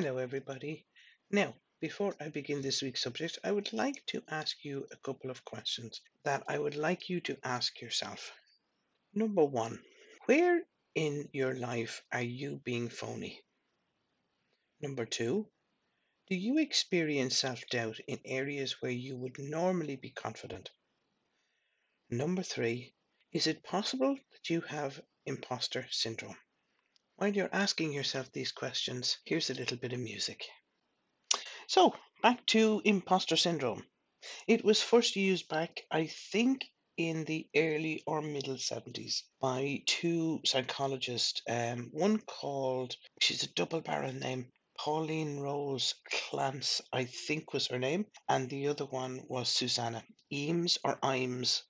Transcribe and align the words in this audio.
Hello, 0.00 0.18
everybody. 0.18 0.86
Now, 1.28 1.56
before 1.80 2.14
I 2.20 2.28
begin 2.28 2.62
this 2.62 2.82
week's 2.82 3.02
subject, 3.02 3.36
I 3.42 3.50
would 3.50 3.72
like 3.72 4.06
to 4.06 4.22
ask 4.28 4.64
you 4.64 4.86
a 4.92 4.96
couple 4.96 5.28
of 5.28 5.44
questions 5.44 6.00
that 6.22 6.44
I 6.46 6.56
would 6.56 6.76
like 6.76 7.08
you 7.08 7.20
to 7.22 7.36
ask 7.42 7.80
yourself. 7.80 8.30
Number 9.12 9.44
one, 9.44 9.82
where 10.26 10.62
in 10.94 11.28
your 11.32 11.52
life 11.56 12.04
are 12.12 12.22
you 12.22 12.60
being 12.62 12.88
phony? 12.88 13.42
Number 14.80 15.04
two, 15.04 15.50
do 16.28 16.36
you 16.36 16.58
experience 16.58 17.36
self 17.36 17.66
doubt 17.66 17.98
in 18.06 18.20
areas 18.24 18.80
where 18.80 18.92
you 18.92 19.16
would 19.16 19.40
normally 19.40 19.96
be 19.96 20.10
confident? 20.10 20.70
Number 22.08 22.44
three, 22.44 22.94
is 23.32 23.48
it 23.48 23.64
possible 23.64 24.14
that 24.14 24.48
you 24.48 24.60
have 24.60 25.02
imposter 25.26 25.88
syndrome? 25.90 26.36
While 27.18 27.34
you're 27.34 27.52
asking 27.52 27.92
yourself 27.92 28.30
these 28.30 28.52
questions, 28.52 29.18
here's 29.24 29.50
a 29.50 29.54
little 29.54 29.76
bit 29.76 29.92
of 29.92 29.98
music. 29.98 30.46
So, 31.66 31.96
back 32.22 32.46
to 32.54 32.80
imposter 32.84 33.36
syndrome. 33.36 33.84
It 34.46 34.64
was 34.64 34.80
first 34.80 35.16
used 35.16 35.48
back, 35.48 35.84
I 35.90 36.06
think, 36.06 36.70
in 36.96 37.24
the 37.24 37.48
early 37.56 38.04
or 38.06 38.22
middle 38.22 38.54
70s 38.54 39.24
by 39.40 39.82
two 39.84 40.42
psychologists. 40.44 41.42
Um, 41.48 41.90
one 41.92 42.20
called, 42.20 42.96
she's 43.20 43.42
a 43.42 43.48
double 43.48 43.80
barrel 43.80 44.12
name, 44.12 44.52
Pauline 44.78 45.40
Rose 45.40 45.94
Clance, 46.12 46.80
I 46.92 47.06
think 47.06 47.52
was 47.52 47.66
her 47.66 47.80
name, 47.80 48.06
and 48.28 48.48
the 48.48 48.68
other 48.68 48.86
one 48.86 49.24
was 49.26 49.48
Susanna 49.48 50.04
Eames 50.32 50.78
or 50.84 51.00
Imes, 51.02 51.62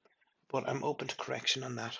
but 0.50 0.68
I'm 0.68 0.84
open 0.84 1.08
to 1.08 1.16
correction 1.16 1.64
on 1.64 1.76
that. 1.76 1.96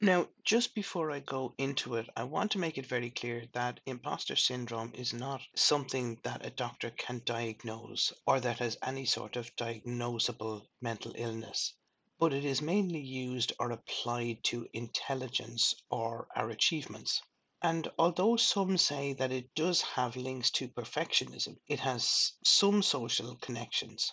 Now, 0.00 0.28
just 0.44 0.76
before 0.76 1.10
I 1.10 1.18
go 1.18 1.54
into 1.58 1.96
it, 1.96 2.08
I 2.16 2.22
want 2.22 2.52
to 2.52 2.58
make 2.60 2.78
it 2.78 2.86
very 2.86 3.10
clear 3.10 3.46
that 3.52 3.80
imposter 3.84 4.36
syndrome 4.36 4.94
is 4.94 5.12
not 5.12 5.42
something 5.56 6.20
that 6.22 6.46
a 6.46 6.50
doctor 6.50 6.90
can 6.90 7.20
diagnose 7.24 8.12
or 8.24 8.38
that 8.38 8.60
has 8.60 8.78
any 8.80 9.06
sort 9.06 9.34
of 9.34 9.56
diagnosable 9.56 10.68
mental 10.80 11.12
illness, 11.16 11.74
but 12.16 12.32
it 12.32 12.44
is 12.44 12.62
mainly 12.62 13.00
used 13.00 13.52
or 13.58 13.72
applied 13.72 14.44
to 14.44 14.68
intelligence 14.72 15.74
or 15.90 16.28
our 16.36 16.48
achievements. 16.50 17.20
And 17.60 17.90
although 17.98 18.36
some 18.36 18.78
say 18.78 19.14
that 19.14 19.32
it 19.32 19.52
does 19.56 19.82
have 19.82 20.14
links 20.14 20.52
to 20.52 20.68
perfectionism, 20.68 21.58
it 21.66 21.80
has 21.80 22.34
some 22.44 22.84
social 22.84 23.34
connections. 23.34 24.12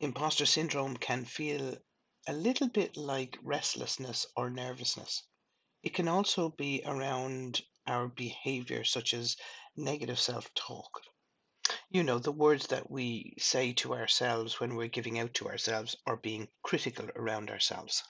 Imposter 0.00 0.46
syndrome 0.46 0.96
can 0.96 1.26
feel 1.26 1.76
a 2.28 2.32
little 2.34 2.68
bit 2.68 2.94
like 2.98 3.38
restlessness 3.42 4.26
or 4.36 4.50
nervousness. 4.50 5.22
It 5.82 5.94
can 5.94 6.08
also 6.08 6.50
be 6.50 6.82
around 6.84 7.62
our 7.86 8.06
behavior, 8.06 8.84
such 8.84 9.14
as 9.14 9.38
negative 9.76 10.20
self 10.20 10.52
talk. 10.52 11.00
You 11.88 12.02
know, 12.02 12.18
the 12.18 12.30
words 12.30 12.66
that 12.66 12.90
we 12.90 13.32
say 13.38 13.72
to 13.74 13.94
ourselves 13.94 14.60
when 14.60 14.76
we're 14.76 14.88
giving 14.88 15.18
out 15.18 15.32
to 15.34 15.48
ourselves 15.48 15.96
or 16.04 16.18
being 16.18 16.48
critical 16.62 17.08
around 17.16 17.48
ourselves. 17.50 18.02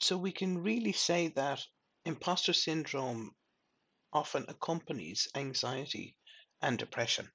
So 0.00 0.18
we 0.18 0.32
can 0.32 0.62
really 0.62 0.92
say 0.92 1.28
that 1.28 1.66
imposter 2.04 2.52
syndrome 2.52 3.34
often 4.12 4.44
accompanies 4.46 5.26
anxiety 5.34 6.16
and 6.60 6.78
depression. 6.78 7.32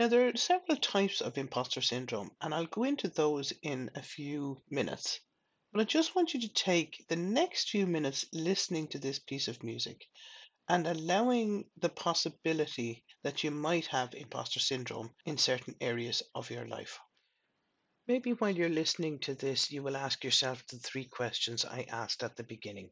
Now, 0.00 0.08
there 0.08 0.28
are 0.28 0.36
several 0.38 0.78
types 0.78 1.20
of 1.20 1.36
imposter 1.36 1.82
syndrome, 1.82 2.34
and 2.40 2.54
I'll 2.54 2.64
go 2.64 2.84
into 2.84 3.06
those 3.06 3.52
in 3.60 3.90
a 3.94 4.02
few 4.02 4.62
minutes. 4.70 5.20
But 5.72 5.82
I 5.82 5.84
just 5.84 6.14
want 6.14 6.32
you 6.32 6.40
to 6.40 6.48
take 6.48 7.04
the 7.08 7.16
next 7.16 7.68
few 7.68 7.86
minutes 7.86 8.24
listening 8.32 8.88
to 8.88 8.98
this 8.98 9.18
piece 9.18 9.46
of 9.46 9.62
music 9.62 10.08
and 10.70 10.86
allowing 10.86 11.68
the 11.76 11.90
possibility 11.90 13.04
that 13.24 13.44
you 13.44 13.50
might 13.50 13.88
have 13.88 14.14
imposter 14.14 14.58
syndrome 14.58 15.14
in 15.26 15.36
certain 15.36 15.76
areas 15.82 16.22
of 16.34 16.50
your 16.50 16.66
life. 16.66 16.98
Maybe 18.06 18.32
while 18.32 18.56
you're 18.56 18.70
listening 18.70 19.18
to 19.18 19.34
this, 19.34 19.70
you 19.70 19.82
will 19.82 19.98
ask 19.98 20.24
yourself 20.24 20.66
the 20.68 20.78
three 20.78 21.04
questions 21.04 21.66
I 21.66 21.82
asked 21.82 22.22
at 22.22 22.36
the 22.36 22.44
beginning. 22.44 22.90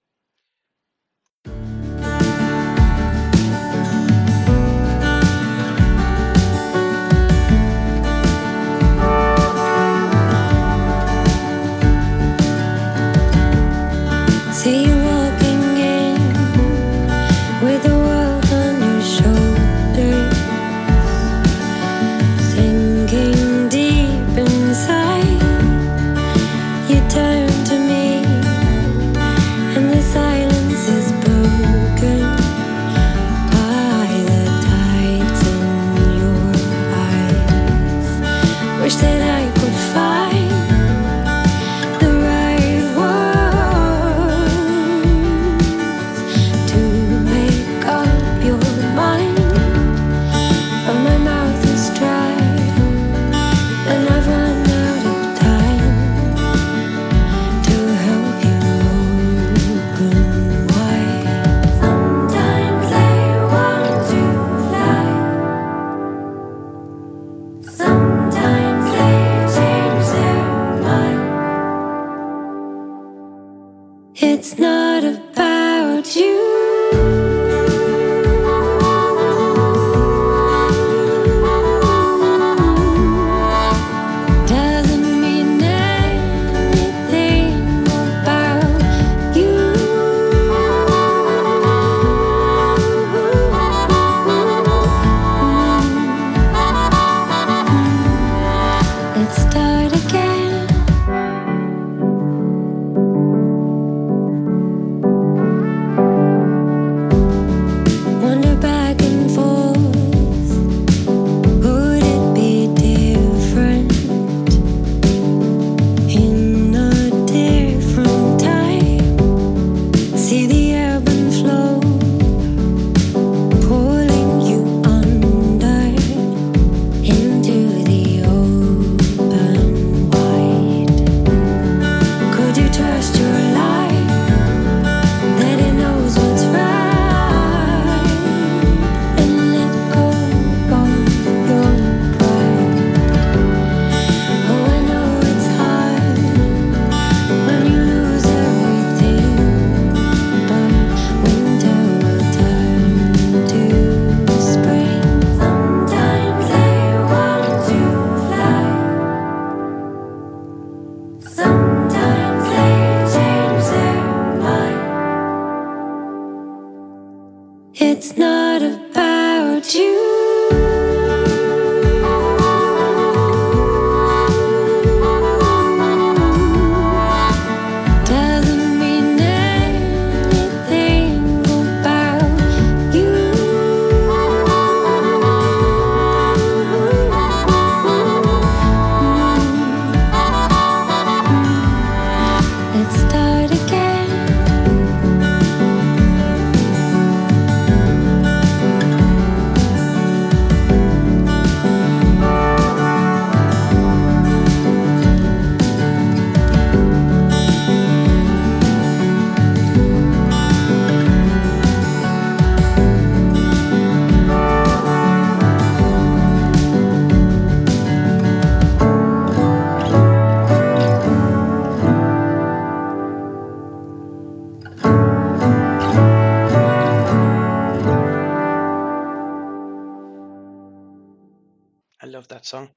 Song. 232.48 232.70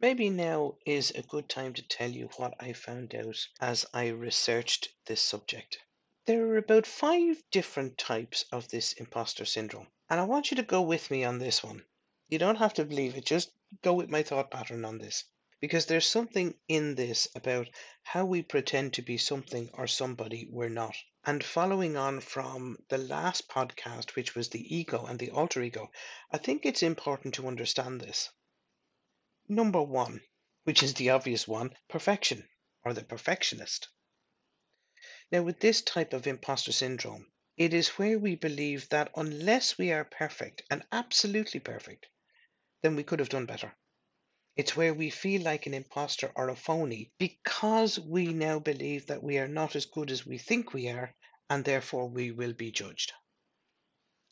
Maybe 0.00 0.30
now 0.30 0.76
is 0.86 1.10
a 1.10 1.22
good 1.22 1.48
time 1.48 1.74
to 1.74 1.82
tell 1.82 2.10
you 2.10 2.28
what 2.36 2.54
I 2.60 2.72
found 2.72 3.14
out 3.14 3.48
as 3.60 3.86
I 3.92 4.08
researched 4.08 4.90
this 5.06 5.20
subject. 5.20 5.78
There 6.26 6.46
are 6.48 6.58
about 6.58 6.86
five 6.86 7.42
different 7.50 7.98
types 7.98 8.44
of 8.52 8.68
this 8.68 8.92
imposter 8.92 9.44
syndrome, 9.44 9.88
and 10.10 10.20
I 10.20 10.24
want 10.24 10.50
you 10.50 10.56
to 10.58 10.62
go 10.62 10.82
with 10.82 11.10
me 11.10 11.24
on 11.24 11.38
this 11.38 11.64
one. 11.64 11.82
You 12.28 12.38
don't 12.38 12.58
have 12.58 12.74
to 12.74 12.84
believe 12.84 13.16
it, 13.16 13.24
just 13.24 13.50
go 13.82 13.94
with 13.94 14.10
my 14.10 14.22
thought 14.22 14.50
pattern 14.50 14.84
on 14.84 14.98
this. 14.98 15.24
Because 15.60 15.86
there's 15.86 16.06
something 16.06 16.54
in 16.68 16.94
this 16.94 17.26
about 17.34 17.70
how 18.02 18.24
we 18.24 18.42
pretend 18.42 18.92
to 18.92 19.02
be 19.02 19.16
something 19.16 19.70
or 19.72 19.86
somebody 19.86 20.46
we're 20.50 20.68
not. 20.68 20.94
And 21.24 21.42
following 21.42 21.96
on 21.96 22.20
from 22.20 22.76
the 22.88 22.98
last 22.98 23.48
podcast, 23.48 24.14
which 24.14 24.36
was 24.36 24.50
the 24.50 24.76
ego 24.76 25.06
and 25.06 25.18
the 25.18 25.30
alter 25.30 25.62
ego, 25.62 25.90
I 26.30 26.38
think 26.38 26.64
it's 26.64 26.82
important 26.82 27.34
to 27.34 27.48
understand 27.48 28.00
this. 28.00 28.30
Number 29.50 29.80
one, 29.80 30.20
which 30.64 30.82
is 30.82 30.94
the 30.94 31.10
obvious 31.10 31.48
one, 31.48 31.74
perfection 31.88 32.46
or 32.84 32.92
the 32.92 33.02
perfectionist. 33.02 33.88
Now, 35.32 35.42
with 35.42 35.60
this 35.60 35.80
type 35.80 36.12
of 36.12 36.26
imposter 36.26 36.72
syndrome, 36.72 37.32
it 37.56 37.72
is 37.72 37.88
where 37.98 38.18
we 38.18 38.36
believe 38.36 38.88
that 38.90 39.10
unless 39.16 39.78
we 39.78 39.90
are 39.90 40.04
perfect 40.04 40.62
and 40.70 40.86
absolutely 40.92 41.60
perfect, 41.60 42.06
then 42.82 42.94
we 42.94 43.04
could 43.04 43.18
have 43.18 43.30
done 43.30 43.46
better. 43.46 43.74
It's 44.54 44.76
where 44.76 44.92
we 44.92 45.08
feel 45.08 45.42
like 45.42 45.66
an 45.66 45.74
imposter 45.74 46.30
or 46.34 46.48
a 46.50 46.56
phony 46.56 47.12
because 47.16 47.98
we 47.98 48.32
now 48.32 48.58
believe 48.58 49.06
that 49.06 49.22
we 49.22 49.38
are 49.38 49.48
not 49.48 49.76
as 49.76 49.86
good 49.86 50.10
as 50.10 50.26
we 50.26 50.36
think 50.36 50.72
we 50.74 50.88
are 50.88 51.14
and 51.48 51.64
therefore 51.64 52.08
we 52.08 52.32
will 52.32 52.52
be 52.52 52.70
judged. 52.70 53.12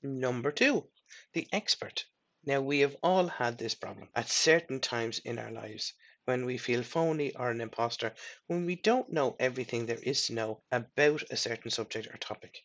Number 0.03 0.53
two, 0.53 0.91
the 1.33 1.49
expert. 1.53 2.05
Now, 2.47 2.63
we 2.63 2.79
have 2.79 2.97
all 3.03 3.27
had 3.29 3.59
this 3.59 3.75
problem 3.75 4.09
at 4.15 4.31
certain 4.31 4.81
times 4.81 5.19
in 5.19 5.39
our 5.39 5.51
lives 5.51 5.93
when 6.25 6.47
we 6.47 6.57
feel 6.57 6.83
phony 6.83 7.35
or 7.35 7.51
an 7.51 7.61
imposter, 7.61 8.15
when 8.47 8.65
we 8.65 8.77
don't 8.77 9.13
know 9.13 9.37
everything 9.39 9.85
there 9.85 9.99
is 10.03 10.27
to 10.29 10.33
know 10.33 10.63
about 10.71 11.25
a 11.31 11.37
certain 11.37 11.71
subject 11.71 12.07
or 12.07 12.17
topic, 12.17 12.65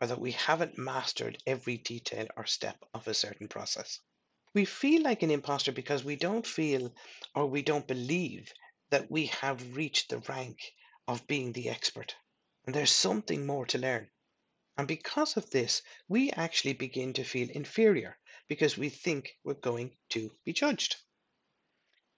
or 0.00 0.06
that 0.06 0.20
we 0.20 0.32
haven't 0.32 0.78
mastered 0.78 1.42
every 1.46 1.76
detail 1.78 2.28
or 2.36 2.46
step 2.46 2.82
of 2.94 3.08
a 3.08 3.14
certain 3.14 3.48
process. 3.48 4.00
We 4.54 4.64
feel 4.64 5.02
like 5.02 5.22
an 5.22 5.30
imposter 5.30 5.72
because 5.72 6.04
we 6.04 6.16
don't 6.16 6.46
feel 6.46 6.94
or 7.34 7.46
we 7.46 7.62
don't 7.62 7.86
believe 7.86 8.52
that 8.90 9.10
we 9.10 9.26
have 9.26 9.76
reached 9.76 10.08
the 10.10 10.20
rank 10.20 10.74
of 11.08 11.26
being 11.26 11.52
the 11.52 11.68
expert, 11.68 12.16
and 12.66 12.74
there's 12.74 12.92
something 12.92 13.46
more 13.46 13.66
to 13.66 13.78
learn. 13.78 14.10
And 14.76 14.88
because 14.88 15.36
of 15.36 15.50
this, 15.50 15.82
we 16.08 16.30
actually 16.32 16.74
begin 16.74 17.12
to 17.14 17.24
feel 17.24 17.50
inferior 17.50 18.18
because 18.48 18.76
we 18.76 18.88
think 18.88 19.36
we're 19.44 19.54
going 19.54 19.96
to 20.10 20.30
be 20.44 20.52
judged. 20.52 20.96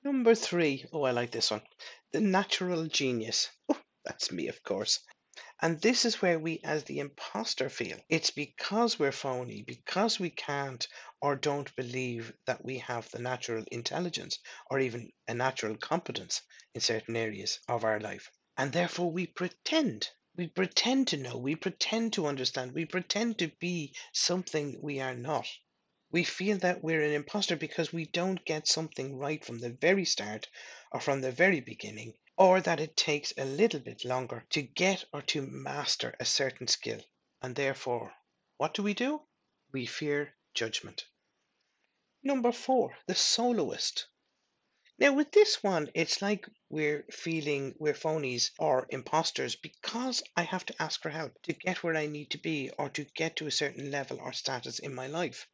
Number 0.04 0.34
three, 0.34 0.84
oh, 0.92 1.02
I 1.02 1.10
like 1.10 1.30
this 1.30 1.50
one. 1.50 1.62
The 2.12 2.20
natural 2.20 2.86
genius. 2.86 3.50
Oh, 3.68 3.80
that's 4.04 4.30
me, 4.30 4.48
of 4.48 4.62
course. 4.62 5.00
And 5.60 5.80
this 5.80 6.04
is 6.04 6.22
where 6.22 6.38
we, 6.38 6.60
as 6.64 6.84
the 6.84 6.98
imposter, 6.98 7.68
feel 7.68 7.98
it's 8.08 8.30
because 8.30 8.98
we're 8.98 9.12
phony, 9.12 9.62
because 9.62 10.20
we 10.20 10.30
can't 10.30 10.86
or 11.20 11.34
don't 11.34 11.74
believe 11.76 12.32
that 12.46 12.64
we 12.64 12.78
have 12.78 13.10
the 13.10 13.18
natural 13.18 13.64
intelligence 13.72 14.38
or 14.70 14.78
even 14.80 15.12
a 15.28 15.34
natural 15.34 15.76
competence 15.76 16.42
in 16.74 16.80
certain 16.80 17.16
areas 17.16 17.58
of 17.68 17.84
our 17.84 18.00
life. 18.00 18.30
And 18.56 18.72
therefore, 18.72 19.10
we 19.10 19.26
pretend. 19.26 20.08
We 20.36 20.48
pretend 20.48 21.08
to 21.08 21.16
know, 21.16 21.38
we 21.38 21.56
pretend 21.56 22.12
to 22.12 22.26
understand, 22.26 22.72
we 22.72 22.84
pretend 22.84 23.38
to 23.38 23.50
be 23.58 23.94
something 24.12 24.78
we 24.82 25.00
are 25.00 25.14
not. 25.14 25.46
We 26.12 26.22
feel 26.22 26.58
that 26.58 26.84
we're 26.84 27.02
an 27.02 27.12
imposter 27.12 27.56
because 27.56 27.92
we 27.92 28.04
don't 28.04 28.44
get 28.44 28.68
something 28.68 29.18
right 29.18 29.44
from 29.44 29.58
the 29.58 29.70
very 29.70 30.04
start 30.04 30.48
or 30.92 31.00
from 31.00 31.20
the 31.20 31.32
very 31.32 31.58
beginning, 31.58 32.14
or 32.36 32.60
that 32.60 32.78
it 32.78 32.96
takes 32.96 33.32
a 33.36 33.44
little 33.44 33.80
bit 33.80 34.04
longer 34.04 34.46
to 34.50 34.62
get 34.62 35.04
or 35.12 35.20
to 35.22 35.42
master 35.42 36.14
a 36.20 36.24
certain 36.24 36.68
skill. 36.68 37.00
And 37.42 37.56
therefore, 37.56 38.14
what 38.56 38.72
do 38.72 38.84
we 38.84 38.94
do? 38.94 39.20
We 39.72 39.84
fear 39.84 40.32
judgment. 40.54 41.04
Number 42.22 42.52
four, 42.52 42.96
the 43.06 43.16
soloist. 43.16 44.06
Now, 44.98 45.12
with 45.12 45.32
this 45.32 45.60
one, 45.60 45.90
it's 45.92 46.22
like 46.22 46.46
we're 46.68 47.04
feeling 47.10 47.74
we're 47.80 47.94
phonies 47.94 48.52
or 48.60 48.86
imposters 48.90 49.56
because 49.56 50.22
I 50.36 50.44
have 50.44 50.64
to 50.66 50.82
ask 50.82 51.02
for 51.02 51.10
help 51.10 51.42
to 51.42 51.52
get 51.52 51.82
where 51.82 51.96
I 51.96 52.06
need 52.06 52.30
to 52.30 52.38
be 52.38 52.70
or 52.78 52.90
to 52.90 53.04
get 53.16 53.34
to 53.36 53.48
a 53.48 53.50
certain 53.50 53.90
level 53.90 54.20
or 54.20 54.32
status 54.32 54.78
in 54.78 54.94
my 54.94 55.08
life 55.08 55.48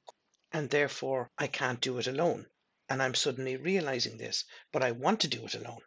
and 0.52 0.70
therefore 0.70 1.30
I 1.38 1.46
can't 1.46 1.80
do 1.80 1.98
it 1.98 2.06
alone. 2.06 2.46
And 2.88 3.02
I'm 3.02 3.14
suddenly 3.14 3.56
realizing 3.56 4.18
this, 4.18 4.44
but 4.70 4.82
I 4.82 4.90
want 4.92 5.20
to 5.20 5.28
do 5.28 5.46
it 5.46 5.54
alone. 5.54 5.80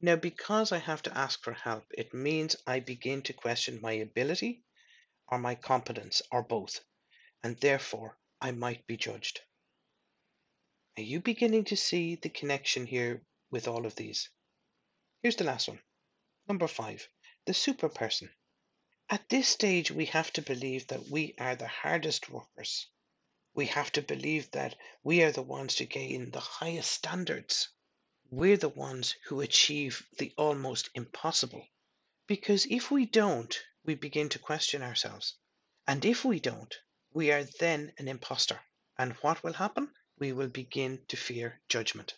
Now, 0.00 0.16
because 0.16 0.72
I 0.72 0.78
have 0.78 1.02
to 1.02 1.18
ask 1.18 1.42
for 1.42 1.52
help, 1.52 1.84
it 1.90 2.14
means 2.14 2.56
I 2.66 2.80
begin 2.80 3.22
to 3.22 3.32
question 3.32 3.80
my 3.82 3.92
ability 3.92 4.62
or 5.28 5.38
my 5.38 5.54
competence 5.54 6.22
or 6.30 6.42
both, 6.42 6.80
and 7.42 7.56
therefore 7.58 8.16
I 8.40 8.52
might 8.52 8.86
be 8.86 8.96
judged. 8.96 9.40
Are 10.96 11.02
you 11.02 11.20
beginning 11.20 11.64
to 11.64 11.76
see 11.76 12.14
the 12.14 12.28
connection 12.28 12.86
here 12.86 13.22
with 13.50 13.68
all 13.68 13.86
of 13.86 13.94
these? 13.96 14.28
Here's 15.22 15.36
the 15.36 15.44
last 15.44 15.68
one. 15.68 15.80
Number 16.48 16.66
five, 16.66 17.06
the 17.46 17.54
super 17.54 17.88
person. 17.88 18.30
At 19.08 19.28
this 19.28 19.48
stage, 19.48 19.90
we 19.90 20.06
have 20.06 20.32
to 20.34 20.42
believe 20.42 20.86
that 20.86 21.08
we 21.08 21.34
are 21.38 21.56
the 21.56 21.68
hardest 21.68 22.30
workers, 22.30 22.86
we 23.52 23.66
have 23.66 23.90
to 23.90 24.00
believe 24.00 24.48
that 24.52 24.76
we 25.02 25.22
are 25.24 25.32
the 25.32 25.42
ones 25.42 25.74
to 25.74 25.84
gain 25.84 26.30
the 26.30 26.38
highest 26.40 26.90
standards. 26.92 27.68
We're 28.30 28.56
the 28.56 28.68
ones 28.68 29.16
who 29.24 29.40
achieve 29.40 30.06
the 30.18 30.32
almost 30.36 30.88
impossible. 30.94 31.66
Because 32.28 32.64
if 32.66 32.92
we 32.92 33.06
don't, 33.06 33.60
we 33.84 33.96
begin 33.96 34.28
to 34.28 34.38
question 34.38 34.82
ourselves. 34.82 35.34
And 35.84 36.04
if 36.04 36.24
we 36.24 36.38
don't, 36.38 36.72
we 37.12 37.32
are 37.32 37.42
then 37.42 37.92
an 37.98 38.06
impostor. 38.06 38.60
And 38.96 39.14
what 39.14 39.42
will 39.42 39.54
happen? 39.54 39.92
We 40.16 40.32
will 40.32 40.48
begin 40.48 41.04
to 41.08 41.16
fear 41.16 41.60
judgment. 41.68 42.14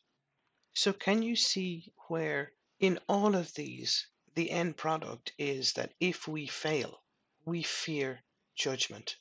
So, 0.75 0.93
can 0.93 1.23
you 1.23 1.35
see 1.35 1.95
where 2.09 2.53
in 2.79 2.99
all 3.09 3.35
of 3.35 3.55
these, 3.55 4.07
the 4.35 4.51
end 4.51 4.77
product 4.77 5.33
is 5.39 5.73
that 5.75 5.95
if 5.99 6.29
we 6.29 6.47
fail, 6.47 7.03
we 7.47 7.63
fear 7.63 8.23
judgment 8.55 9.17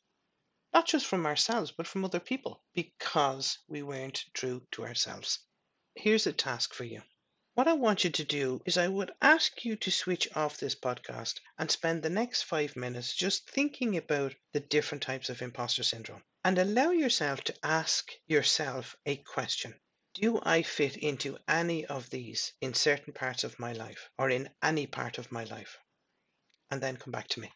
not 0.73 0.87
just 0.87 1.05
from 1.05 1.25
ourselves, 1.25 1.71
but 1.71 1.87
from 1.87 2.05
other 2.05 2.19
people, 2.19 2.63
because 2.73 3.59
we 3.67 3.81
weren't 3.81 4.25
true 4.33 4.65
to 4.71 4.85
ourselves. 4.85 5.39
Here's 5.95 6.27
a 6.27 6.33
task 6.33 6.73
for 6.73 6.85
you. 6.85 7.01
What 7.53 7.67
I 7.67 7.73
want 7.73 8.05
you 8.05 8.09
to 8.09 8.23
do 8.23 8.61
is, 8.65 8.77
I 8.77 8.87
would 8.87 9.11
ask 9.21 9.65
you 9.65 9.75
to 9.75 9.91
switch 9.91 10.29
off 10.37 10.57
this 10.57 10.73
podcast 10.73 11.41
and 11.57 11.69
spend 11.69 12.01
the 12.01 12.09
next 12.09 12.43
five 12.43 12.77
minutes 12.77 13.13
just 13.13 13.49
thinking 13.49 13.97
about 13.97 14.33
the 14.53 14.61
different 14.61 15.03
types 15.03 15.29
of 15.29 15.41
imposter 15.41 15.83
syndrome 15.83 16.23
and 16.45 16.57
allow 16.57 16.91
yourself 16.91 17.43
to 17.43 17.65
ask 17.65 18.09
yourself 18.25 18.95
a 19.05 19.17
question 19.17 19.77
Do 20.13 20.39
I 20.41 20.61
fit 20.61 20.95
into 20.95 21.37
any 21.45 21.85
of 21.85 22.09
these 22.09 22.53
in 22.61 22.73
certain 22.73 23.11
parts 23.11 23.43
of 23.43 23.59
my 23.59 23.73
life 23.73 24.09
or 24.17 24.29
in 24.29 24.49
any 24.63 24.87
part 24.87 25.17
of 25.17 25.29
my 25.29 25.43
life? 25.43 25.77
And 26.69 26.81
then 26.81 26.95
come 26.95 27.11
back 27.11 27.27
to 27.29 27.41
me. 27.41 27.51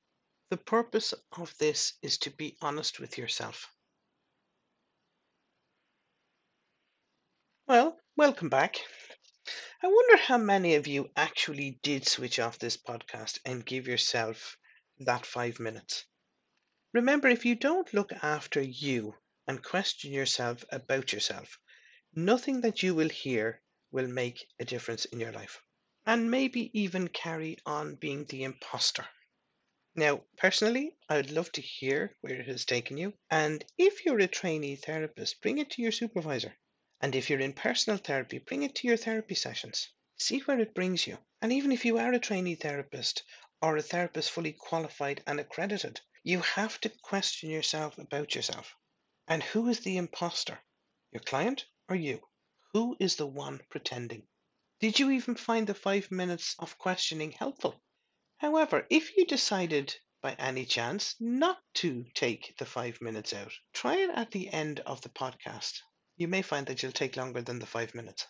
The 0.49 0.57
purpose 0.57 1.13
of 1.31 1.57
this 1.57 1.93
is 2.03 2.19
to 2.19 2.29
be 2.29 2.55
honest 2.61 2.99
with 2.99 3.17
yourself. 3.17 3.67
Well, 7.67 7.99
welcome 8.15 8.49
back. 8.49 8.77
I 9.81 9.87
wonder 9.87 10.17
how 10.17 10.37
many 10.37 10.75
of 10.75 10.85
you 10.85 11.09
actually 11.15 11.79
did 11.81 12.07
switch 12.07 12.37
off 12.37 12.59
this 12.59 12.77
podcast 12.77 13.39
and 13.43 13.65
give 13.65 13.87
yourself 13.87 14.55
that 14.99 15.25
five 15.25 15.59
minutes. 15.59 16.05
Remember, 16.93 17.27
if 17.27 17.43
you 17.43 17.55
don't 17.55 17.91
look 17.91 18.13
after 18.13 18.61
you 18.61 19.15
and 19.47 19.63
question 19.63 20.13
yourself 20.13 20.63
about 20.71 21.11
yourself, 21.11 21.57
nothing 22.13 22.61
that 22.61 22.83
you 22.83 22.93
will 22.93 23.09
hear 23.09 23.61
will 23.91 24.07
make 24.07 24.47
a 24.59 24.65
difference 24.65 25.05
in 25.05 25.19
your 25.19 25.31
life. 25.31 25.59
And 26.05 26.29
maybe 26.29 26.69
even 26.79 27.07
carry 27.07 27.57
on 27.65 27.95
being 27.95 28.25
the 28.25 28.43
imposter. 28.43 29.07
Now, 29.97 30.25
personally, 30.35 30.97
I 31.07 31.15
would 31.15 31.31
love 31.31 31.53
to 31.53 31.61
hear 31.61 32.17
where 32.19 32.41
it 32.41 32.47
has 32.49 32.65
taken 32.65 32.97
you. 32.97 33.13
And 33.29 33.63
if 33.77 34.03
you're 34.03 34.19
a 34.19 34.27
trainee 34.27 34.75
therapist, 34.75 35.41
bring 35.41 35.57
it 35.57 35.69
to 35.71 35.81
your 35.81 35.93
supervisor. 35.93 36.53
And 36.99 37.15
if 37.15 37.29
you're 37.29 37.39
in 37.39 37.53
personal 37.53 37.97
therapy, 37.97 38.39
bring 38.39 38.63
it 38.63 38.75
to 38.75 38.87
your 38.87 38.97
therapy 38.97 39.35
sessions. 39.35 39.87
See 40.17 40.39
where 40.39 40.59
it 40.59 40.73
brings 40.73 41.07
you. 41.07 41.17
And 41.41 41.53
even 41.53 41.71
if 41.71 41.85
you 41.85 41.97
are 41.97 42.11
a 42.11 42.19
trainee 42.19 42.55
therapist 42.55 43.23
or 43.61 43.77
a 43.77 43.81
therapist 43.81 44.31
fully 44.31 44.51
qualified 44.51 45.23
and 45.27 45.39
accredited, 45.39 46.01
you 46.23 46.41
have 46.41 46.81
to 46.81 46.89
question 46.89 47.49
yourself 47.49 47.97
about 47.97 48.35
yourself. 48.35 48.75
And 49.29 49.41
who 49.43 49.69
is 49.69 49.79
the 49.79 49.95
imposter? 49.95 50.59
Your 51.11 51.21
client 51.21 51.67
or 51.87 51.95
you? 51.95 52.19
Who 52.73 52.97
is 52.99 53.15
the 53.15 53.27
one 53.27 53.61
pretending? 53.69 54.27
Did 54.81 54.99
you 54.99 55.11
even 55.11 55.35
find 55.35 55.67
the 55.67 55.73
five 55.73 56.11
minutes 56.11 56.57
of 56.59 56.77
questioning 56.77 57.31
helpful? 57.31 57.81
However, 58.45 58.85
if 58.91 59.17
you 59.17 59.25
decided 59.25 59.95
by 60.21 60.33
any 60.33 60.67
chance 60.67 61.15
not 61.19 61.63
to 61.81 62.05
take 62.13 62.55
the 62.59 62.65
five 62.67 63.01
minutes 63.01 63.33
out, 63.33 63.51
try 63.73 63.95
it 63.95 64.11
at 64.11 64.29
the 64.29 64.53
end 64.53 64.81
of 64.81 65.01
the 65.01 65.09
podcast 65.09 65.81
you 66.15 66.27
may 66.27 66.43
find 66.43 66.67
that 66.67 66.83
you'll 66.83 66.91
take 66.91 67.15
longer 67.15 67.41
than 67.41 67.57
the 67.57 67.65
five 67.65 67.95
minutes. 67.95 68.27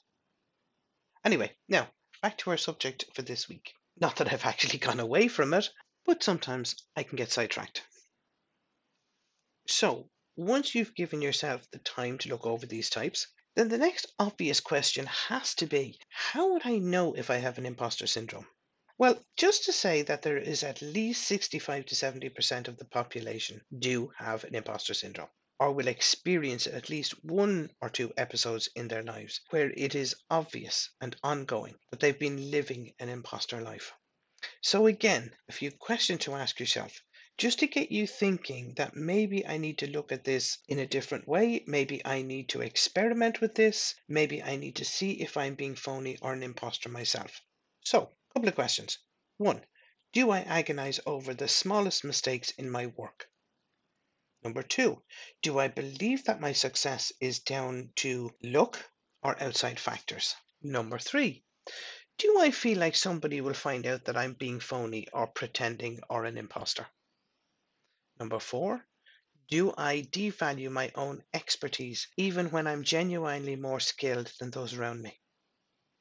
Anyway, 1.25 1.53
now 1.67 1.91
back 2.21 2.37
to 2.37 2.49
our 2.51 2.55
subject 2.55 3.03
for 3.13 3.23
this 3.23 3.49
week. 3.49 3.73
Not 3.97 4.15
that 4.15 4.31
I've 4.31 4.45
actually 4.45 4.79
gone 4.79 5.01
away 5.01 5.27
from 5.27 5.53
it, 5.53 5.69
but 6.05 6.23
sometimes 6.23 6.77
I 6.95 7.03
can 7.03 7.17
get 7.17 7.33
sidetracked. 7.33 7.83
So, 9.67 10.09
once 10.37 10.73
you've 10.73 10.95
given 10.95 11.21
yourself 11.21 11.69
the 11.71 11.79
time 11.79 12.19
to 12.19 12.29
look 12.29 12.45
over 12.45 12.65
these 12.65 12.89
types, 12.89 13.27
then 13.55 13.67
the 13.67 13.77
next 13.77 14.13
obvious 14.17 14.61
question 14.61 15.07
has 15.07 15.55
to 15.55 15.65
be 15.65 15.99
how 16.09 16.53
would 16.53 16.65
I 16.65 16.77
know 16.77 17.15
if 17.15 17.29
I 17.29 17.35
have 17.35 17.57
an 17.57 17.65
imposter 17.65 18.07
syndrome? 18.07 18.47
Well, 18.97 19.21
just 19.35 19.65
to 19.65 19.73
say 19.73 20.03
that 20.03 20.21
there 20.21 20.37
is 20.37 20.63
at 20.63 20.81
least 20.81 21.27
65 21.27 21.85
to 21.87 21.95
70% 21.95 22.69
of 22.69 22.77
the 22.77 22.85
population 22.85 23.61
do 23.77 24.13
have 24.17 24.45
an 24.45 24.55
imposter 24.55 24.93
syndrome 24.93 25.27
or 25.59 25.73
will 25.73 25.89
experience 25.89 26.65
at 26.65 26.87
least 26.87 27.21
one 27.21 27.71
or 27.81 27.89
two 27.89 28.13
episodes 28.15 28.69
in 28.73 28.87
their 28.87 29.03
lives 29.03 29.41
where 29.49 29.71
it 29.71 29.95
is 29.95 30.15
obvious 30.29 30.91
and 31.01 31.13
ongoing 31.23 31.75
that 31.91 31.99
they've 31.99 32.17
been 32.17 32.49
living 32.51 32.93
an 32.99 33.09
imposter 33.09 33.59
life. 33.59 33.91
So, 34.61 34.85
again, 34.85 35.35
a 35.49 35.51
few 35.51 35.71
questions 35.71 36.21
to 36.21 36.35
ask 36.35 36.57
yourself 36.61 37.01
just 37.37 37.59
to 37.59 37.67
get 37.67 37.91
you 37.91 38.07
thinking 38.07 38.75
that 38.75 38.95
maybe 38.95 39.45
I 39.45 39.57
need 39.57 39.77
to 39.79 39.91
look 39.91 40.13
at 40.13 40.23
this 40.23 40.59
in 40.69 40.79
a 40.79 40.87
different 40.87 41.27
way. 41.27 41.65
Maybe 41.67 42.01
I 42.05 42.21
need 42.21 42.47
to 42.49 42.61
experiment 42.61 43.41
with 43.41 43.55
this. 43.55 43.93
Maybe 44.07 44.41
I 44.41 44.55
need 44.55 44.77
to 44.77 44.85
see 44.85 45.21
if 45.21 45.35
I'm 45.35 45.55
being 45.55 45.75
phony 45.75 46.17
or 46.21 46.31
an 46.31 46.43
imposter 46.43 46.87
myself. 46.87 47.41
So, 47.83 48.13
couple 48.35 48.49
of 48.49 48.55
questions. 48.55 48.97
One, 49.37 49.65
do 50.11 50.29
I 50.29 50.41
agonize 50.41 50.99
over 51.05 51.33
the 51.33 51.47
smallest 51.47 52.03
mistakes 52.03 52.51
in 52.57 52.69
my 52.69 52.87
work? 52.87 53.29
Number 54.43 54.61
two, 54.61 55.01
do 55.41 55.57
I 55.57 55.69
believe 55.69 56.25
that 56.25 56.41
my 56.41 56.51
success 56.51 57.13
is 57.21 57.39
down 57.39 57.93
to 57.95 58.35
luck 58.43 58.91
or 59.23 59.41
outside 59.41 59.79
factors? 59.79 60.35
Number 60.61 60.99
three, 60.99 61.45
do 62.17 62.37
I 62.37 62.51
feel 62.51 62.77
like 62.77 62.97
somebody 62.97 63.39
will 63.39 63.53
find 63.53 63.87
out 63.87 64.03
that 64.03 64.17
I'm 64.17 64.33
being 64.33 64.59
phony 64.59 65.07
or 65.13 65.27
pretending 65.27 66.01
or 66.09 66.25
an 66.25 66.37
imposter? 66.37 66.87
Number 68.19 68.39
four, 68.39 68.85
do 69.49 69.73
I 69.77 70.01
devalue 70.01 70.69
my 70.69 70.91
own 70.95 71.23
expertise 71.33 72.09
even 72.17 72.51
when 72.51 72.67
I'm 72.67 72.83
genuinely 72.83 73.55
more 73.55 73.79
skilled 73.79 74.29
than 74.39 74.51
those 74.51 74.73
around 74.73 75.01
me? 75.01 75.21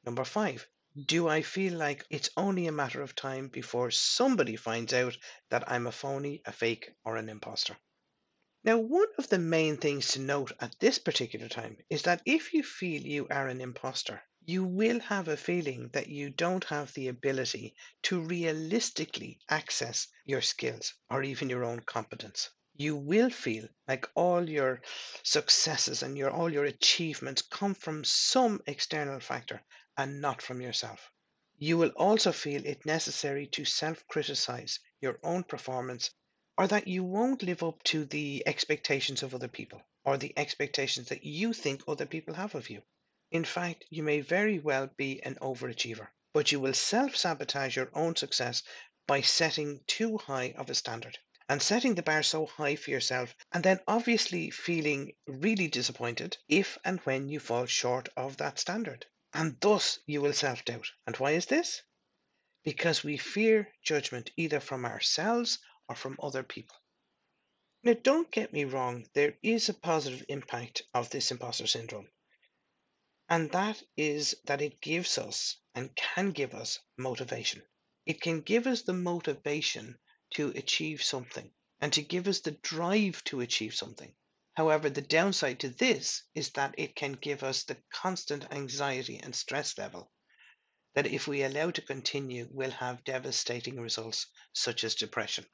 Number 0.04 0.24
five, 0.24 0.68
do 0.96 1.26
I 1.26 1.42
feel 1.42 1.74
like 1.74 2.04
it's 2.08 2.30
only 2.36 2.66
a 2.68 2.72
matter 2.72 3.02
of 3.02 3.16
time 3.16 3.48
before 3.48 3.90
somebody 3.90 4.54
finds 4.54 4.92
out 4.92 5.16
that 5.50 5.70
I'm 5.70 5.88
a 5.88 5.92
phony, 5.92 6.40
a 6.44 6.52
fake, 6.52 6.90
or 7.04 7.16
an 7.16 7.28
imposter? 7.28 7.76
Now, 8.62 8.78
one 8.78 9.08
of 9.18 9.28
the 9.28 9.38
main 9.38 9.76
things 9.76 10.08
to 10.12 10.20
note 10.20 10.52
at 10.60 10.78
this 10.78 10.98
particular 10.98 11.48
time 11.48 11.76
is 11.90 12.02
that 12.02 12.22
if 12.24 12.54
you 12.54 12.62
feel 12.62 13.02
you 13.02 13.26
are 13.28 13.48
an 13.48 13.60
imposter, 13.60 14.22
you 14.46 14.64
will 14.64 15.00
have 15.00 15.28
a 15.28 15.36
feeling 15.36 15.90
that 15.92 16.08
you 16.08 16.30
don't 16.30 16.64
have 16.64 16.94
the 16.94 17.08
ability 17.08 17.74
to 18.04 18.22
realistically 18.22 19.40
access 19.48 20.06
your 20.24 20.40
skills 20.42 20.94
or 21.10 21.22
even 21.22 21.50
your 21.50 21.64
own 21.64 21.80
competence. 21.80 22.50
You 22.76 22.96
will 22.96 23.30
feel 23.30 23.68
like 23.86 24.08
all 24.14 24.48
your 24.48 24.80
successes 25.22 26.02
and 26.02 26.16
your 26.16 26.30
all 26.30 26.52
your 26.52 26.64
achievements 26.64 27.42
come 27.42 27.74
from 27.74 28.04
some 28.04 28.62
external 28.66 29.20
factor 29.20 29.60
and 29.96 30.20
not 30.20 30.42
from 30.42 30.60
yourself. 30.60 31.10
You 31.56 31.78
will 31.78 31.90
also 31.90 32.32
feel 32.32 32.66
it 32.66 32.84
necessary 32.84 33.46
to 33.48 33.64
self 33.64 34.06
criticize 34.08 34.80
your 35.00 35.18
own 35.22 35.44
performance 35.44 36.10
or 36.58 36.66
that 36.66 36.88
you 36.88 37.04
won't 37.04 37.42
live 37.42 37.62
up 37.62 37.82
to 37.84 38.04
the 38.04 38.42
expectations 38.46 39.22
of 39.22 39.34
other 39.34 39.48
people 39.48 39.82
or 40.04 40.16
the 40.16 40.32
expectations 40.36 41.08
that 41.08 41.24
you 41.24 41.52
think 41.52 41.82
other 41.86 42.06
people 42.06 42.34
have 42.34 42.54
of 42.54 42.70
you. 42.70 42.82
In 43.30 43.44
fact, 43.44 43.84
you 43.88 44.02
may 44.02 44.20
very 44.20 44.58
well 44.58 44.88
be 44.96 45.22
an 45.22 45.36
overachiever, 45.36 46.08
but 46.32 46.52
you 46.52 46.60
will 46.60 46.74
self 46.74 47.16
sabotage 47.16 47.76
your 47.76 47.90
own 47.94 48.16
success 48.16 48.62
by 49.06 49.20
setting 49.20 49.80
too 49.86 50.18
high 50.18 50.52
of 50.56 50.70
a 50.70 50.74
standard 50.74 51.18
and 51.48 51.62
setting 51.62 51.94
the 51.94 52.02
bar 52.02 52.22
so 52.22 52.46
high 52.46 52.74
for 52.74 52.90
yourself, 52.90 53.34
and 53.52 53.62
then 53.62 53.78
obviously 53.86 54.50
feeling 54.50 55.14
really 55.26 55.68
disappointed 55.68 56.36
if 56.48 56.78
and 56.84 56.98
when 57.00 57.28
you 57.28 57.38
fall 57.38 57.66
short 57.66 58.08
of 58.16 58.36
that 58.38 58.58
standard. 58.58 59.06
And 59.34 59.58
thus 59.60 59.98
you 60.06 60.22
will 60.22 60.32
self 60.32 60.64
doubt. 60.64 60.92
And 61.06 61.16
why 61.16 61.32
is 61.32 61.46
this? 61.46 61.82
Because 62.62 63.02
we 63.04 63.18
fear 63.18 63.74
judgment 63.82 64.30
either 64.36 64.60
from 64.60 64.84
ourselves 64.86 65.58
or 65.88 65.96
from 65.96 66.16
other 66.22 66.44
people. 66.44 66.76
Now, 67.82 67.92
don't 67.92 68.30
get 68.30 68.52
me 68.52 68.64
wrong, 68.64 69.06
there 69.12 69.36
is 69.42 69.68
a 69.68 69.74
positive 69.74 70.24
impact 70.28 70.82
of 70.94 71.10
this 71.10 71.30
imposter 71.30 71.66
syndrome, 71.66 72.08
and 73.28 73.50
that 73.50 73.82
is 73.96 74.34
that 74.44 74.62
it 74.62 74.80
gives 74.80 75.18
us 75.18 75.56
and 75.74 75.94
can 75.94 76.30
give 76.30 76.54
us 76.54 76.78
motivation. 76.96 77.62
It 78.06 78.22
can 78.22 78.40
give 78.40 78.66
us 78.66 78.82
the 78.82 78.94
motivation 78.94 79.98
to 80.34 80.50
achieve 80.50 81.02
something 81.02 81.52
and 81.80 81.92
to 81.92 82.02
give 82.02 82.26
us 82.28 82.40
the 82.40 82.52
drive 82.52 83.22
to 83.24 83.40
achieve 83.42 83.74
something. 83.74 84.14
However, 84.54 84.88
the 84.88 85.02
downside 85.02 85.58
to 85.61 85.68
this 85.68 86.23
is 86.34 86.50
that 86.50 86.76
it 86.78 86.94
can 86.94 87.12
give 87.14 87.42
us 87.42 87.64
the 87.64 87.76
constant 87.92 88.46
anxiety 88.52 89.18
and 89.20 89.34
stress 89.34 89.76
level 89.76 90.12
that, 90.94 91.08
if 91.08 91.26
we 91.26 91.42
allow 91.42 91.73
to 91.73 91.82
continue, 91.82 92.46
will 92.52 92.70
have 92.70 93.02
devastating 93.02 93.80
results 93.80 94.28
such 94.52 94.84
as 94.84 94.94
depression. 94.94 95.44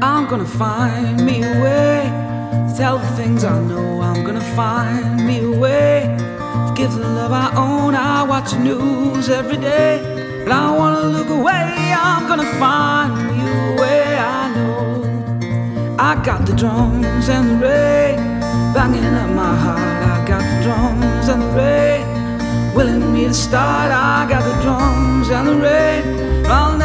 I'm 0.00 0.28
gonna 0.28 0.46
find 0.46 1.26
me 1.26 1.42
a 1.42 1.62
way. 1.64 2.76
Tell 2.76 2.98
the 2.98 3.08
things 3.16 3.42
I 3.42 3.58
know. 3.60 4.02
I'm 4.02 4.24
gonna 4.24 4.54
find 4.54 5.26
me 5.26 5.40
a 5.40 5.50
way. 5.50 6.02
Give 6.76 6.92
the 6.92 7.00
love 7.00 7.32
I 7.32 7.52
own. 7.56 7.96
I 7.96 8.22
watch 8.22 8.52
the 8.52 8.60
news 8.60 9.28
every 9.28 9.56
day. 9.56 10.15
But 10.46 10.54
I 10.54 10.70
wanna 10.70 11.08
look 11.08 11.28
away. 11.28 11.92
I'm 11.92 12.28
gonna 12.28 12.48
find 12.60 13.10
a 13.18 13.82
way. 13.82 14.16
I 14.16 14.54
know. 14.54 15.96
I 15.98 16.14
got 16.24 16.46
the 16.46 16.54
drums 16.54 17.28
and 17.28 17.50
the 17.50 17.66
rain 17.66 18.16
banging 18.72 19.12
up 19.22 19.30
my 19.30 19.56
heart. 19.64 20.02
I 20.14 20.24
got 20.24 20.42
the 20.50 20.58
drums 20.62 21.26
and 21.26 21.42
the 21.42 21.50
rain 21.58 22.74
willing 22.76 23.12
me 23.12 23.24
to 23.24 23.34
start. 23.34 23.90
I 23.90 24.24
got 24.28 24.44
the 24.44 24.62
drums 24.62 25.30
and 25.30 25.48
the 25.48 25.56
rain. 25.56 26.46
I'll 26.46 26.78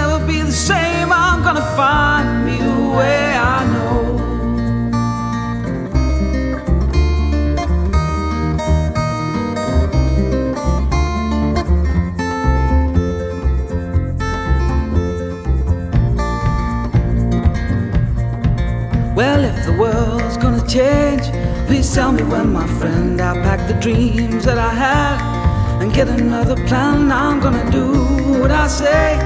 change, 20.72 21.24
please 21.68 21.94
tell 21.94 22.14
me 22.14 22.24
when, 22.24 22.54
my 22.54 22.66
friend. 22.80 23.20
I 23.20 23.34
pack 23.34 23.68
the 23.68 23.78
dreams 23.82 24.46
that 24.46 24.58
I 24.58 24.74
had 24.74 25.82
and 25.82 25.94
get 25.94 26.08
another 26.08 26.56
plan. 26.68 27.12
I'm 27.12 27.42
gonna 27.42 27.70
do 27.70 27.92
what 28.40 28.52
I 28.52 28.68
say 28.68 29.18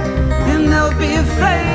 and 0.49 0.69
never 0.71 0.95
be 0.97 1.13
afraid. 1.13 1.74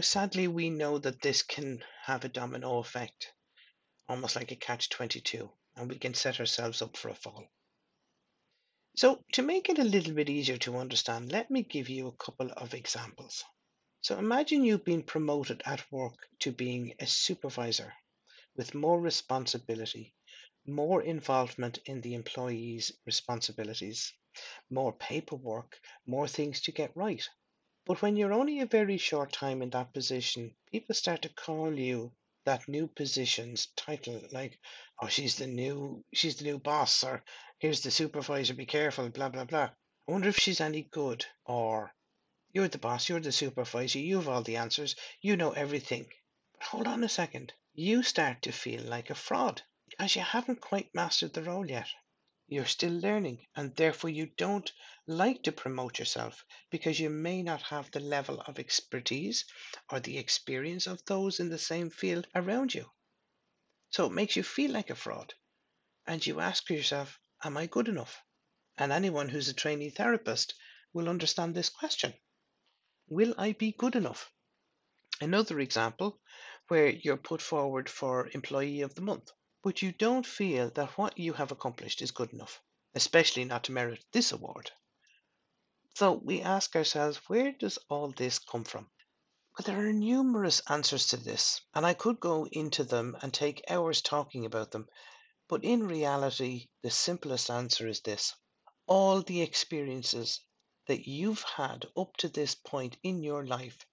Sadly, 0.00 0.46
we 0.46 0.70
know 0.70 0.98
that 0.98 1.22
this 1.22 1.42
can 1.42 1.82
have 2.02 2.24
a 2.24 2.28
domino 2.28 2.78
effect, 2.78 3.32
almost 4.08 4.36
like 4.36 4.52
a 4.52 4.56
catch 4.56 4.88
22, 4.90 5.50
and 5.76 5.88
we 5.90 5.98
can 5.98 6.14
set 6.14 6.40
ourselves 6.40 6.82
up 6.82 6.96
for 6.96 7.08
a 7.10 7.14
fall. 7.14 7.48
So, 8.96 9.24
to 9.34 9.42
make 9.42 9.68
it 9.68 9.78
a 9.78 9.84
little 9.84 10.12
bit 10.12 10.28
easier 10.28 10.56
to 10.58 10.78
understand, 10.78 11.30
let 11.30 11.52
me 11.52 11.62
give 11.62 11.88
you 11.88 12.08
a 12.08 12.16
couple 12.16 12.50
of 12.50 12.74
examples. 12.74 13.44
So, 14.00 14.18
imagine 14.18 14.64
you've 14.64 14.84
been 14.84 15.04
promoted 15.04 15.62
at 15.66 15.92
work 15.92 16.28
to 16.40 16.52
being 16.52 16.94
a 16.98 17.06
supervisor 17.06 17.94
with 18.56 18.74
more 18.74 19.00
responsibility, 19.00 20.14
more 20.66 21.02
involvement 21.02 21.78
in 21.86 22.00
the 22.00 22.14
employee's 22.14 22.92
responsibilities, 23.06 24.12
more 24.70 24.92
paperwork, 24.92 25.80
more 26.06 26.28
things 26.28 26.60
to 26.62 26.72
get 26.72 26.96
right. 26.96 27.28
But 27.86 28.02
when 28.02 28.16
you're 28.16 28.32
only 28.32 28.58
a 28.58 28.66
very 28.66 28.98
short 28.98 29.32
time 29.32 29.62
in 29.62 29.70
that 29.70 29.94
position, 29.94 30.56
people 30.72 30.96
start 30.96 31.22
to 31.22 31.28
call 31.28 31.72
you 31.72 32.12
that 32.44 32.68
new 32.68 32.88
position's 32.88 33.66
title, 33.76 34.20
like, 34.32 34.58
oh, 35.00 35.06
she's 35.06 35.36
the 35.36 35.46
new, 35.46 36.04
she's 36.12 36.34
the 36.34 36.44
new 36.44 36.58
boss, 36.58 37.04
or 37.04 37.22
here's 37.60 37.82
the 37.82 37.92
supervisor, 37.92 38.54
be 38.54 38.66
careful, 38.66 39.08
blah, 39.08 39.28
blah, 39.28 39.44
blah. 39.44 39.70
I 40.08 40.12
wonder 40.12 40.28
if 40.28 40.36
she's 40.36 40.60
any 40.60 40.82
good, 40.82 41.26
or 41.44 41.94
you're 42.52 42.66
the 42.66 42.78
boss, 42.78 43.08
you're 43.08 43.20
the 43.20 43.30
supervisor, 43.30 44.00
you 44.00 44.16
have 44.16 44.28
all 44.28 44.42
the 44.42 44.56
answers, 44.56 44.96
you 45.20 45.36
know 45.36 45.52
everything. 45.52 46.06
But 46.54 46.66
hold 46.66 46.86
on 46.88 47.04
a 47.04 47.08
second. 47.08 47.52
You 47.72 48.02
start 48.02 48.42
to 48.42 48.52
feel 48.52 48.82
like 48.82 49.10
a 49.10 49.14
fraud, 49.14 49.62
as 49.96 50.16
you 50.16 50.22
haven't 50.22 50.60
quite 50.60 50.92
mastered 50.92 51.34
the 51.34 51.44
role 51.44 51.70
yet. 51.70 51.86
You're 52.48 52.66
still 52.66 52.92
learning, 52.92 53.44
and 53.56 53.74
therefore 53.74 54.10
you 54.10 54.26
don't 54.26 54.70
like 55.08 55.42
to 55.42 55.52
promote 55.52 55.98
yourself 55.98 56.44
because 56.70 57.00
you 57.00 57.10
may 57.10 57.42
not 57.42 57.62
have 57.62 57.90
the 57.90 57.98
level 57.98 58.40
of 58.42 58.60
expertise 58.60 59.44
or 59.90 59.98
the 59.98 60.18
experience 60.18 60.86
of 60.86 61.04
those 61.06 61.40
in 61.40 61.48
the 61.48 61.58
same 61.58 61.90
field 61.90 62.28
around 62.36 62.72
you. 62.72 62.88
So 63.90 64.06
it 64.06 64.12
makes 64.12 64.36
you 64.36 64.44
feel 64.44 64.70
like 64.70 64.90
a 64.90 64.94
fraud. 64.94 65.34
And 66.06 66.24
you 66.24 66.38
ask 66.38 66.70
yourself, 66.70 67.18
Am 67.42 67.56
I 67.56 67.66
good 67.66 67.88
enough? 67.88 68.22
And 68.78 68.92
anyone 68.92 69.28
who's 69.28 69.48
a 69.48 69.54
trainee 69.54 69.90
therapist 69.90 70.54
will 70.92 71.08
understand 71.08 71.54
this 71.54 71.68
question 71.68 72.14
Will 73.08 73.34
I 73.38 73.52
be 73.54 73.72
good 73.72 73.96
enough? 73.96 74.30
Another 75.20 75.58
example 75.58 76.20
where 76.68 76.90
you're 76.90 77.16
put 77.16 77.42
forward 77.42 77.88
for 77.88 78.28
Employee 78.34 78.82
of 78.82 78.94
the 78.94 79.02
Month 79.02 79.32
but 79.66 79.82
you 79.82 79.90
don't 79.90 80.24
feel 80.24 80.70
that 80.70 80.96
what 80.96 81.18
you 81.18 81.32
have 81.32 81.50
accomplished 81.50 82.00
is 82.00 82.12
good 82.12 82.32
enough, 82.32 82.62
especially 82.94 83.44
not 83.44 83.64
to 83.64 83.72
merit 83.72 83.98
this 84.12 84.30
award. 84.30 84.70
So 85.96 86.12
we 86.12 86.40
ask 86.40 86.76
ourselves, 86.76 87.20
where 87.26 87.50
does 87.50 87.76
all 87.88 88.12
this 88.12 88.38
come 88.38 88.62
from? 88.62 88.88
Well, 89.58 89.64
there 89.66 89.88
are 89.88 89.92
numerous 89.92 90.62
answers 90.68 91.08
to 91.08 91.16
this, 91.16 91.60
and 91.74 91.84
I 91.84 91.94
could 91.94 92.20
go 92.20 92.46
into 92.46 92.84
them 92.84 93.16
and 93.22 93.34
take 93.34 93.64
hours 93.68 94.00
talking 94.02 94.46
about 94.46 94.70
them, 94.70 94.86
but 95.48 95.64
in 95.64 95.88
reality, 95.88 96.68
the 96.82 96.90
simplest 96.92 97.50
answer 97.50 97.88
is 97.88 98.00
this 98.02 98.34
all 98.86 99.20
the 99.20 99.42
experiences 99.42 100.42
that 100.86 101.08
you've 101.08 101.42
had 101.42 101.86
up 101.96 102.16
to 102.18 102.28
this 102.28 102.54
point 102.54 102.96
in 103.02 103.24
your 103.24 103.44
life 103.44 103.84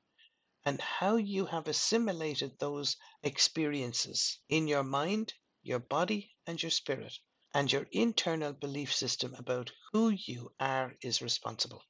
and 0.65 0.79
how 0.79 1.15
you 1.15 1.47
have 1.47 1.67
assimilated 1.67 2.59
those 2.59 2.95
experiences 3.23 4.37
in 4.49 4.67
your 4.67 4.83
mind, 4.83 5.33
your 5.63 5.79
body 5.79 6.35
and 6.45 6.61
your 6.61 6.69
spirit, 6.69 7.17
and 7.53 7.71
your 7.71 7.87
internal 7.91 8.53
belief 8.53 8.93
system 8.93 9.33
about 9.35 9.71
who 9.91 10.09
you 10.09 10.51
are 10.59 10.93
is 11.01 11.21
responsible. 11.21 11.83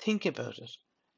Think 0.00 0.26
about 0.26 0.58
it. 0.58 0.70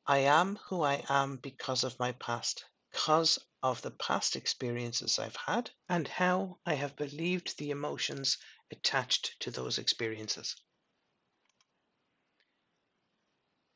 I 0.07 0.19
am 0.19 0.59
who 0.69 0.83
I 0.83 1.05
am 1.09 1.37
because 1.37 1.85
of 1.85 1.99
my 1.99 2.13
past, 2.13 2.65
because 2.93 3.39
of 3.63 3.81
the 3.83 3.93
past 3.93 4.37
experiences 4.37 5.19
I've 5.19 5.37
had, 5.37 5.71
and 5.89 6.07
how 6.09 6.59
I 6.67 6.75
have 6.75 6.97
believed 6.97 7.57
the 7.59 7.71
emotions 7.71 8.39
attached 8.71 9.37
to 9.41 9.51
those 9.51 9.79
experiences. 9.79 10.57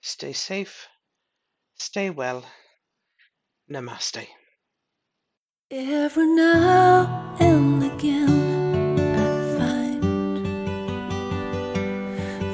Stay 0.00 0.32
safe, 0.32 0.88
stay 1.76 2.10
well. 2.10 2.44
Namaste. 3.70 4.28
Every 5.70 6.26
now 6.26 7.25
again, 7.98 8.98
I 9.00 9.28
find 9.56 10.02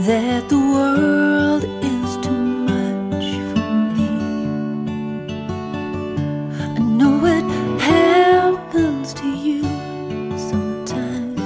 that 0.07 0.49
the 0.49 0.59
world 0.59 1.65
is 1.65 2.17
too 2.25 2.43
much 2.71 3.27
for 3.51 3.71
me. 3.97 4.13
I 6.63 6.79
know 6.79 7.27
it 7.27 7.45
happens 7.81 9.15
to 9.15 9.29
you 9.29 9.63
sometimes 10.39 11.41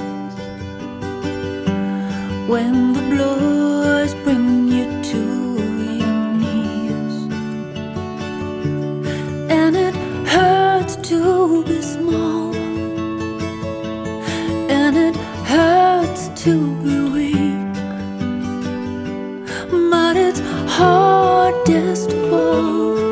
when 2.47 2.86
hardest 20.77 22.13
of 22.13 23.06